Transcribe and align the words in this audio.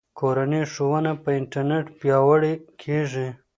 کورنۍ 0.19 0.63
ښوونه 0.73 1.11
په 1.23 1.29
انټرنیټ 1.39 1.85
پیاوړې 1.99 2.53
کیږي. 2.81 3.27